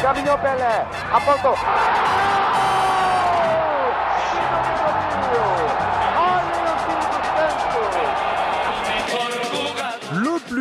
Carlinho 0.00 0.38
Pelé, 0.38 0.86
apontou. 1.12 1.56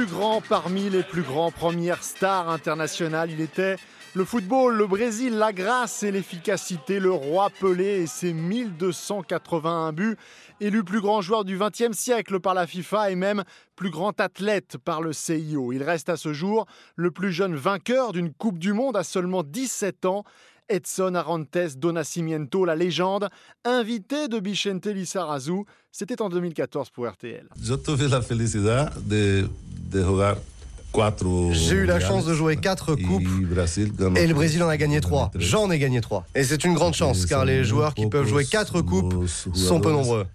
Grand 0.08 0.42
parmi 0.42 0.90
les 0.90 1.04
plus 1.04 1.22
grands 1.22 1.52
premières 1.52 2.04
stars 2.04 2.50
internationales, 2.50 3.30
il 3.32 3.42
était 3.42 3.76
le 4.16 4.26
football, 4.26 4.76
le 4.76 4.88
Brésil, 4.88 5.38
la 5.38 5.54
grâce 5.54 6.02
et 6.02 6.12
l'efficacité, 6.12 7.00
le 7.00 7.12
roi 7.12 7.50
Pelé 7.60 8.02
et 8.02 8.08
ses 8.08 8.34
1281 8.34 9.94
buts, 9.94 10.18
élu 10.60 10.84
plus 10.84 11.02
grand 11.02 11.22
joueur 11.22 11.46
du 11.46 11.60
XXe 11.60 11.96
siècle 11.96 12.40
par 12.40 12.54
la 12.54 12.66
FIFA 12.66 13.12
et 13.12 13.16
même 13.16 13.44
plus 13.76 13.92
grand 13.92 14.20
athlète 14.20 14.78
par 14.84 15.02
le 15.02 15.14
CIO. 15.14 15.72
Il 15.72 15.84
reste 15.84 16.10
à 16.10 16.18
ce 16.18 16.34
jour 16.34 16.66
le 16.96 17.12
plus 17.12 17.32
jeune 17.32 17.56
vainqueur 17.56 18.12
d'une 18.12 18.34
Coupe 18.34 18.58
du 18.58 18.74
Monde 18.74 18.98
à 18.98 19.04
seulement 19.04 19.44
17 19.44 20.06
ans. 20.06 20.24
Edson 20.70 21.16
Arantes 21.16 21.78
do 21.78 21.92
Nascimento, 21.92 22.66
la 22.66 22.76
légende, 22.76 23.30
invité 23.64 24.28
de 24.28 24.38
Vicente 24.38 24.88
Lizarazu, 24.88 25.64
c'était 25.92 26.22
en 26.22 26.30
2014 26.30 26.90
pour 26.90 27.08
RTL. 27.08 27.48
Je 27.62 28.08
la 28.08 28.22
felicidad 28.22 28.92
de, 29.08 29.48
de 29.90 30.04
jugar 30.04 30.38
j'ai 31.52 31.76
eu 31.76 31.86
la 31.86 32.00
chance 32.00 32.26
de 32.26 32.34
jouer 32.34 32.58
quatre 32.58 32.96
coupes 32.96 33.22
et 34.16 34.28
le 34.28 34.34
Brésil 34.34 34.64
en 34.64 34.68
a 34.68 34.78
gagné 34.78 35.00
trois. 35.00 35.30
J'en 35.36 35.70
ai 35.70 35.78
gagné 35.78 36.02
trois. 36.02 36.26
Et 36.34 36.44
c'est 36.44 36.64
une 36.64 36.74
grande 36.74 36.96
chance 36.96 37.26
car 37.26 37.46
les 37.46 37.64
joueurs 37.64 37.94
qui 37.94 38.08
peuvent 38.08 38.28
jouer 38.28 38.46
quatre 38.46 38.82
coupes 38.82 39.28
sont 39.28 39.80
peu 39.80 39.92
nombreux. 39.92 40.26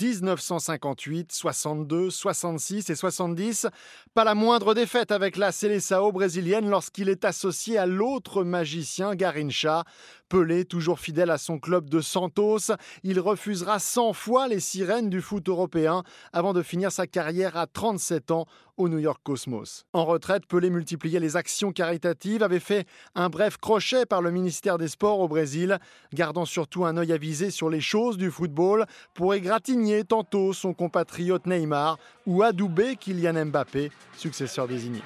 1958, 0.00 1.32
62, 1.32 2.10
66 2.10 2.90
et 2.90 2.94
70. 2.94 3.68
Pas 4.14 4.24
la 4.24 4.34
moindre 4.34 4.74
défaite 4.74 5.12
avec 5.12 5.36
la 5.36 5.52
Seleção 5.52 6.10
brésilienne 6.10 6.68
lorsqu'il 6.68 7.08
est 7.08 7.24
associé 7.24 7.78
à 7.78 7.86
l'autre 7.86 8.42
magicien 8.42 9.14
Garincha. 9.14 9.84
Pelé, 10.28 10.64
toujours 10.64 10.98
fidèle 10.98 11.30
à 11.30 11.38
son 11.38 11.60
club 11.60 11.88
de 11.88 12.00
Santos, 12.00 12.72
il 13.04 13.20
refusera 13.20 13.78
100 13.78 14.12
fois 14.12 14.48
les 14.48 14.58
sirènes 14.58 15.08
du 15.08 15.20
foot 15.20 15.48
européen 15.48 16.02
avant 16.32 16.52
de 16.52 16.62
finir 16.62 16.90
sa 16.90 17.06
carrière 17.06 17.56
à 17.56 17.68
37 17.68 18.32
ans 18.32 18.46
au 18.76 18.88
New 18.88 18.98
York 18.98 19.20
Cosmos. 19.22 19.84
En 19.92 20.04
retraite, 20.04 20.46
Pelé 20.46 20.70
multipliait 20.70 21.20
les 21.20 21.36
actions 21.36 21.72
caritatives, 21.72 22.42
avait 22.42 22.60
fait 22.60 22.86
un 23.14 23.28
bref 23.28 23.56
crochet 23.56 24.06
par 24.06 24.22
le 24.22 24.30
ministère 24.30 24.78
des 24.78 24.88
Sports 24.88 25.20
au 25.20 25.28
Brésil, 25.28 25.78
gardant 26.12 26.44
surtout 26.44 26.84
un 26.84 26.96
œil 26.96 27.12
avisé 27.12 27.50
sur 27.50 27.70
les 27.70 27.80
choses 27.80 28.16
du 28.16 28.30
football 28.30 28.86
pour 29.14 29.34
égratigner 29.34 30.04
tantôt 30.04 30.52
son 30.52 30.74
compatriote 30.74 31.46
Neymar 31.46 31.98
ou 32.26 32.42
adouber 32.42 32.96
Kylian 32.96 33.46
Mbappé, 33.46 33.90
successeur 34.16 34.68
désigné. 34.68 35.02